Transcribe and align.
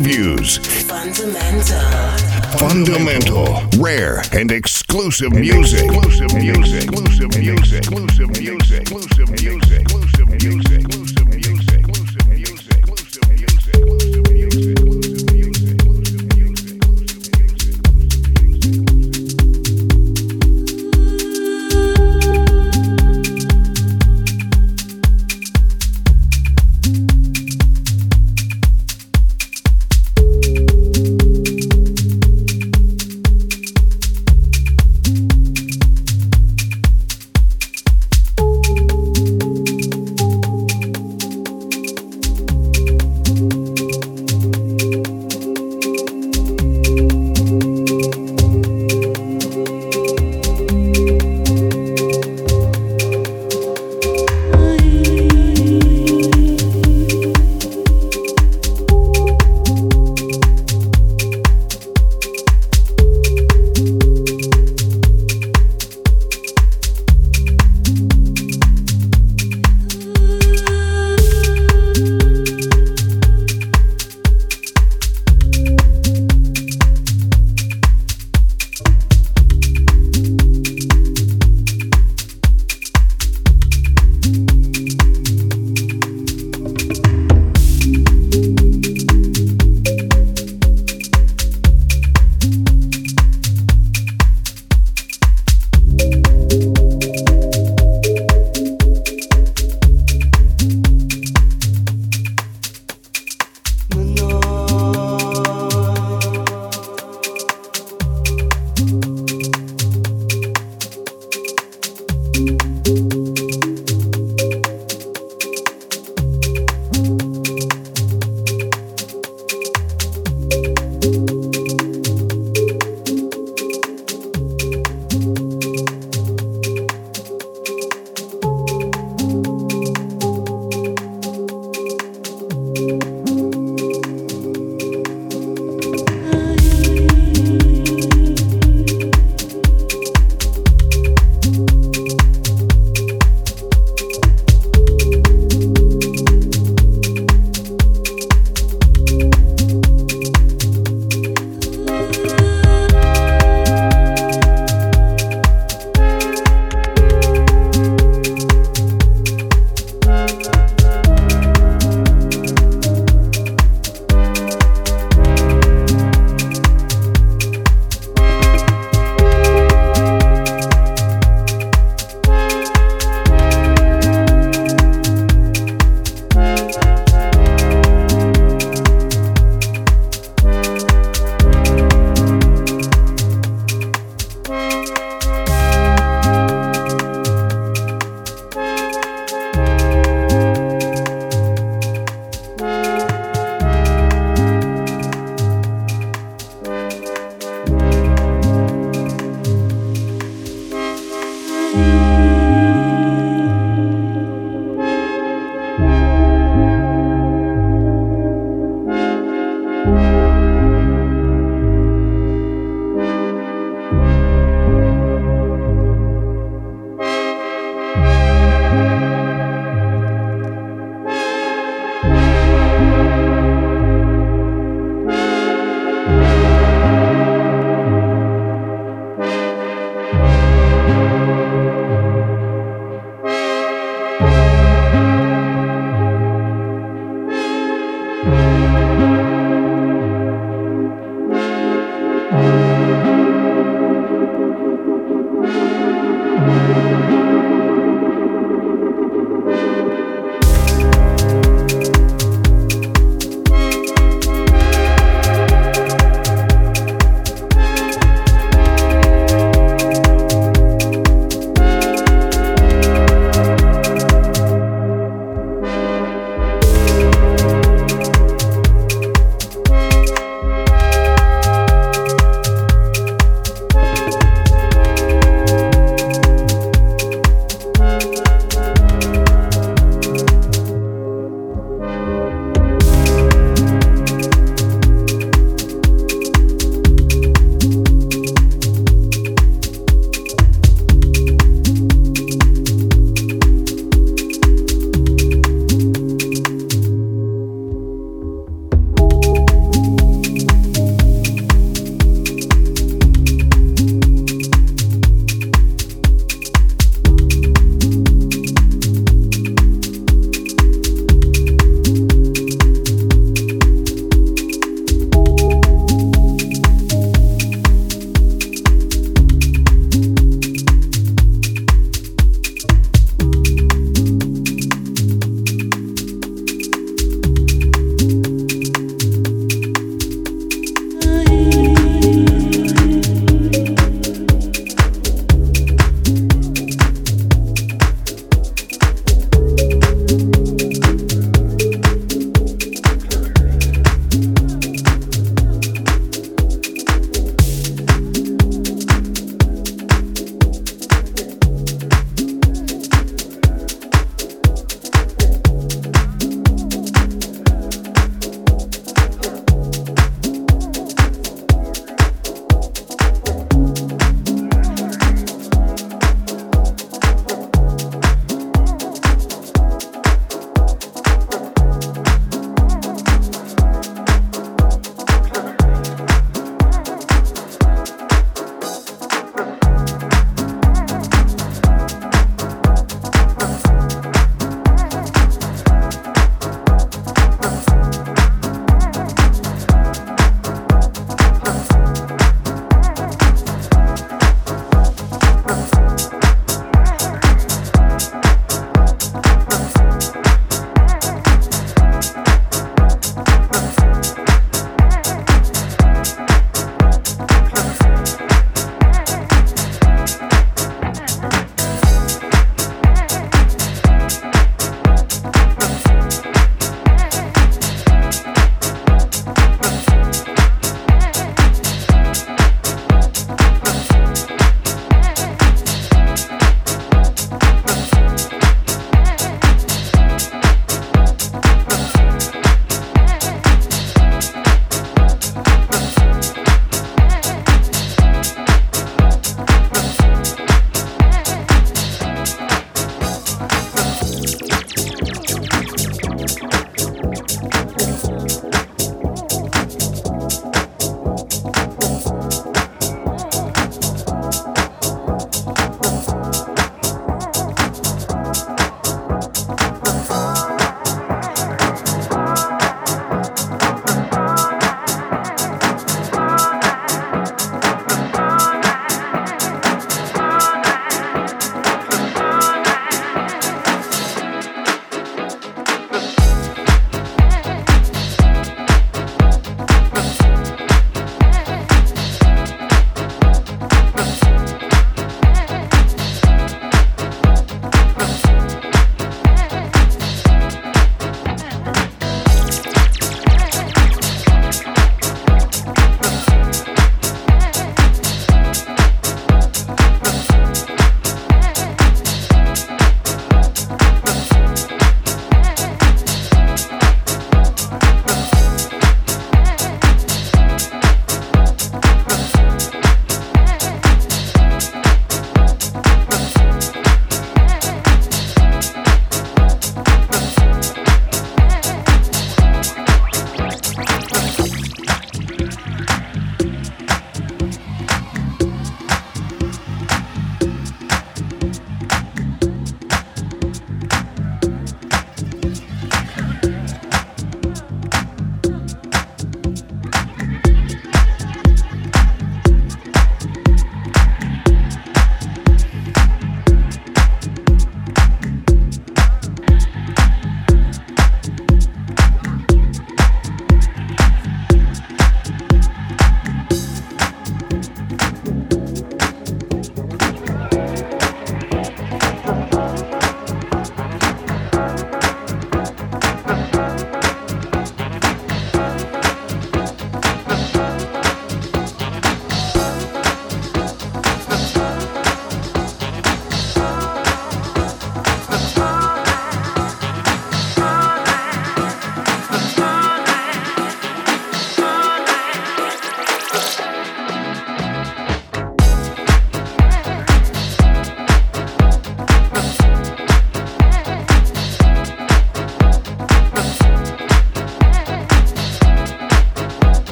Week, 0.00 0.02
previews, 0.04 0.58
Fundamental. 0.88 2.58
fundamental, 2.58 3.62
rare 3.78 4.22
and 4.32 4.50
exclusive 4.50 5.32
music. 5.32 5.84
Exclusive 5.84 6.34
music. 6.34 6.84
Exclusive 6.84 7.38
music. 7.38 7.78
Exclusive 7.78 8.30
music. 8.40 8.80
Exclusive 8.80 9.30
music. 9.30 9.30
Exclusive 9.30 9.30
music. 9.42 9.80
Exclusive 9.80 10.28
music. 10.42 11.01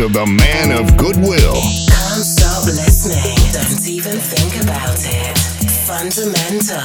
Of 0.00 0.12
the 0.12 0.26
man 0.26 0.70
of 0.70 0.96
goodwill. 0.96 1.54
Can't 1.54 2.24
stop 2.24 2.64
listening. 2.66 3.34
Don't 3.52 3.88
even 3.88 4.18
think 4.18 4.62
about 4.62 4.98
it. 5.04 5.38
Fundamental. 5.86 6.78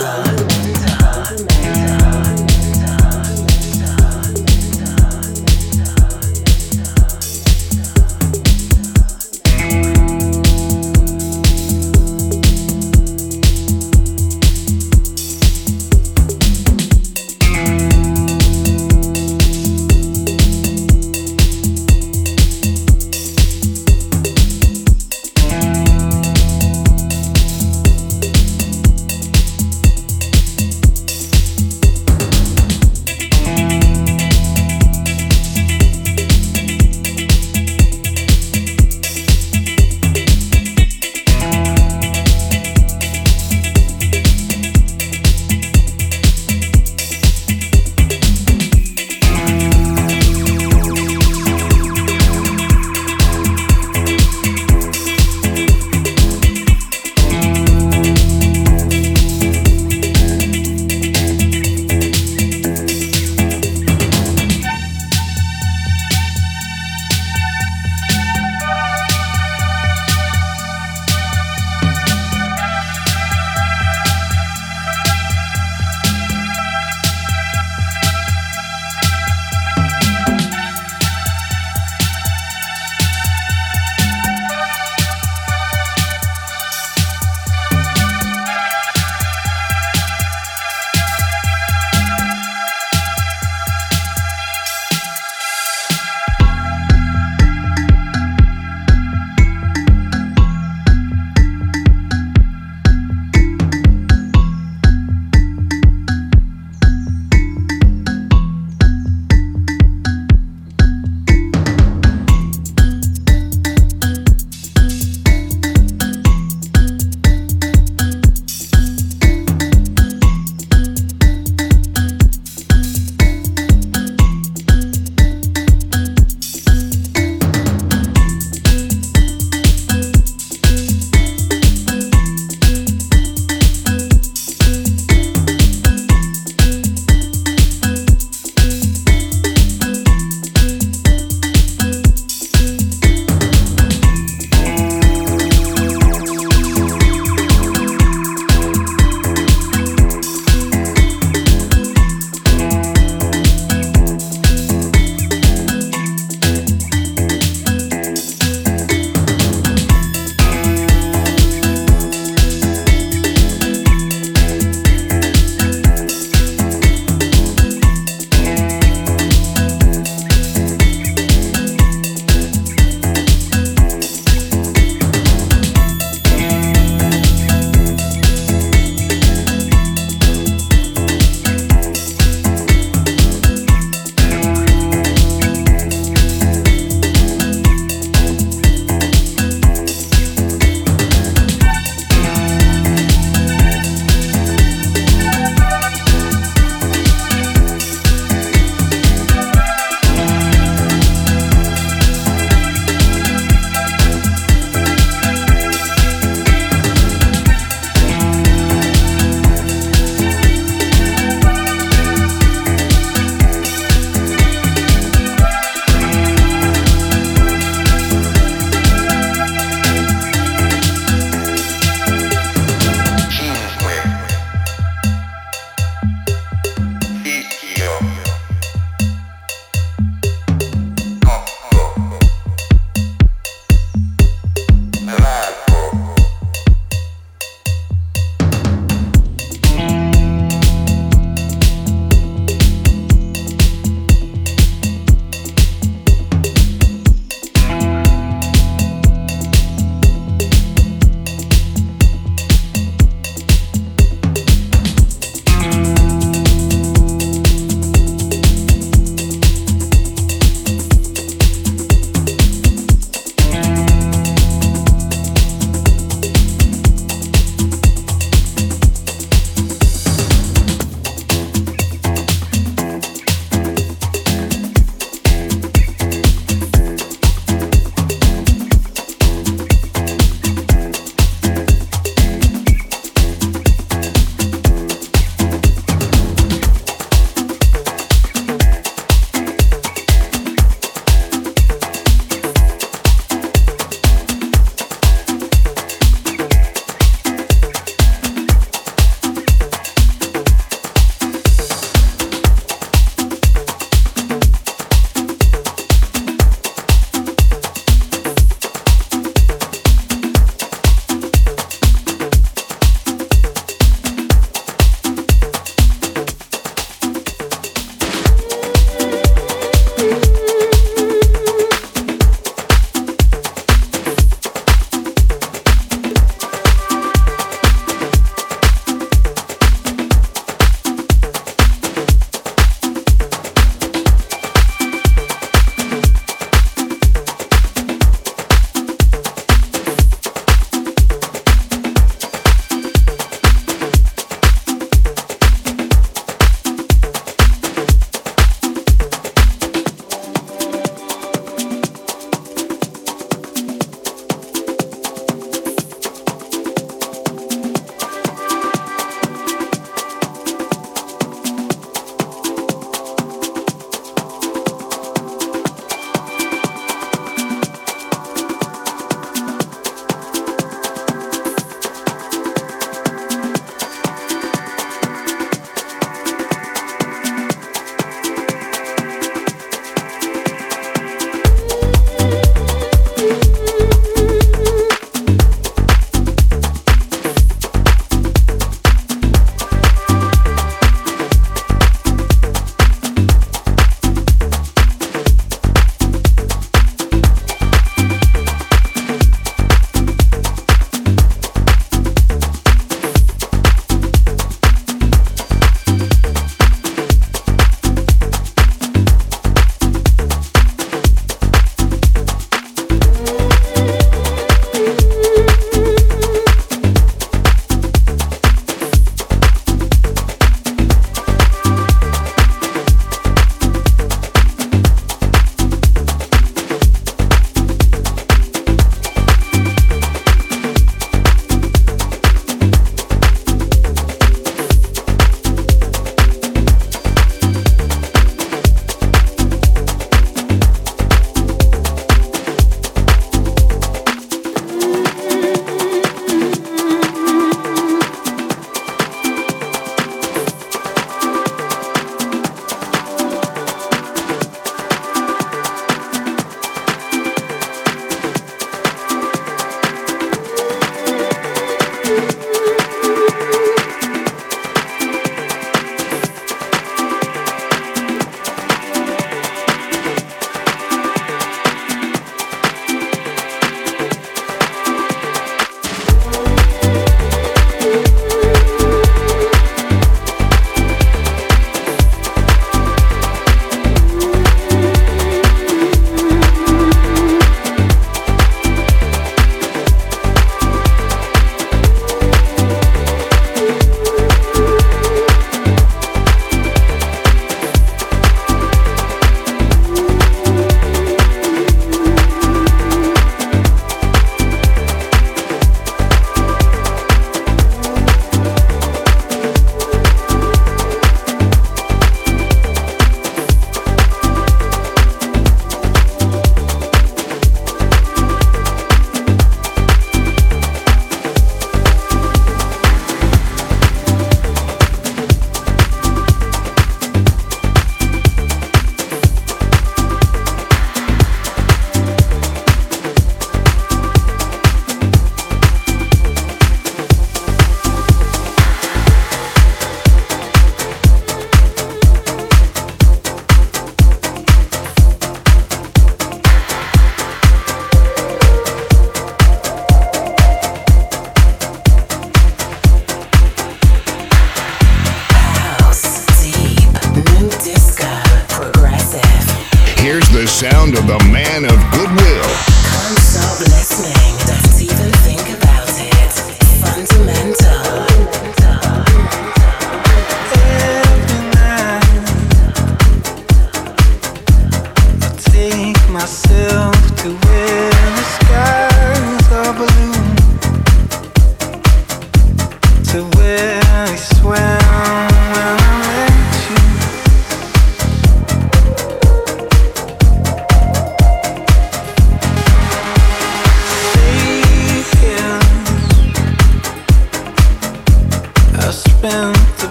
sound 560.54 560.96
of 560.96 561.08
the 561.08 561.18
man 561.32 561.66
of 561.66 561.92
goodwill. 561.92 562.73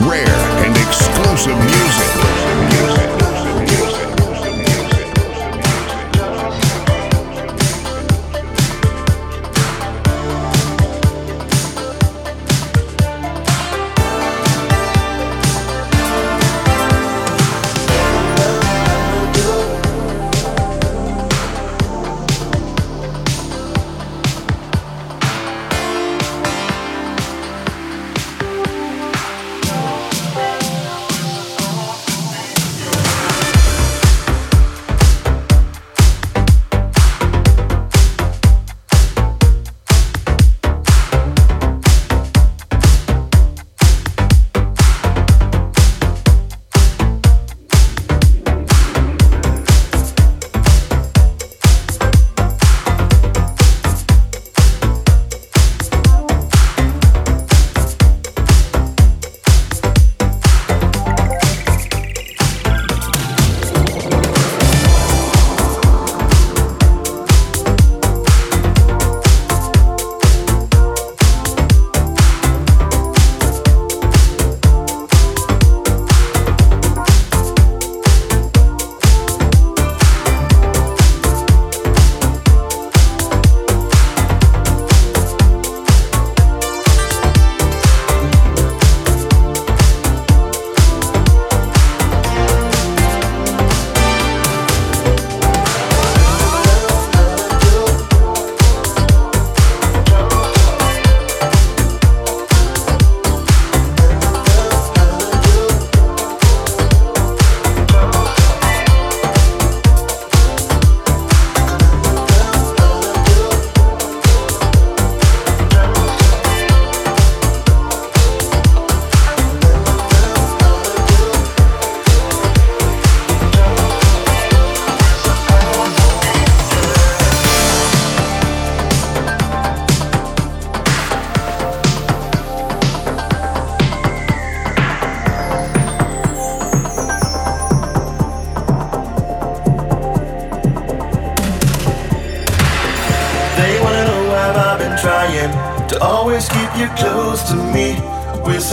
rare 0.00 0.26
and 0.64 0.76
exclusive 0.76 1.56
music. 1.56 2.33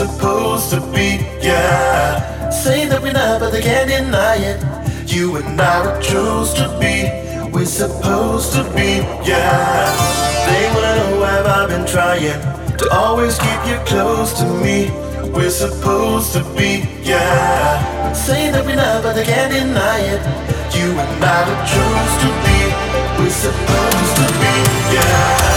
Supposed 0.07 0.71
to 0.71 0.79
be, 0.91 1.19
yeah. 1.45 2.49
Say 2.49 2.87
that 2.87 3.03
we're 3.03 3.13
not, 3.13 3.39
but 3.39 3.51
they 3.51 3.61
can't 3.61 3.87
deny 3.87 4.35
it. 4.35 4.59
You 5.05 5.35
and 5.35 5.61
I 5.61 5.85
were 5.85 6.01
chose 6.01 6.53
to 6.55 6.65
be. 6.81 6.95
We're 7.53 7.65
supposed 7.65 8.51
to 8.53 8.63
be, 8.73 8.91
yeah. 9.29 9.93
They 10.47 10.63
wanna 10.73 10.95
know 10.97 11.19
why 11.21 11.35
I've 11.57 11.69
been 11.69 11.85
trying 11.85 12.41
to 12.79 12.85
always 12.91 13.37
keep 13.37 13.61
you 13.69 13.77
close 13.85 14.33
to 14.39 14.45
me. 14.65 14.89
We're 15.35 15.55
supposed 15.65 16.33
to 16.33 16.41
be, 16.57 16.71
yeah. 17.03 18.11
Say 18.13 18.49
that 18.49 18.65
we're 18.65 18.77
not, 18.77 19.03
but 19.03 19.13
they 19.13 19.23
can't 19.23 19.53
deny 19.53 19.99
it. 20.13 20.21
You 20.77 20.97
and 20.97 21.23
I 21.23 21.39
were 21.47 21.61
chose 21.73 22.13
to 22.23 22.29
be. 22.45 22.59
We're 23.19 23.37
supposed 23.45 24.13
to 24.21 24.27
be, 24.41 24.53
yeah. 24.95 25.50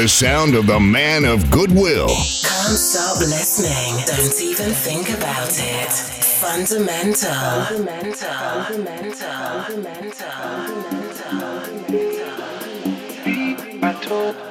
The 0.00 0.08
sound 0.08 0.54
of 0.54 0.66
the 0.66 0.80
man 0.80 1.26
of 1.26 1.50
goodwill. 1.50 2.06
Can't 2.06 2.78
stop 2.78 3.18
listening. 3.18 4.02
Don't 4.06 4.40
even 4.40 4.72
think 4.72 5.10
about 5.10 5.50
it. 5.50 5.92
Fundamental. 5.92 7.30
Fundamental. 7.66 8.30
Fundamental. 8.64 9.62
Fundamental. 9.66 10.30
Fundamental. 10.30 11.20
I 13.82 13.92
told 14.00 14.49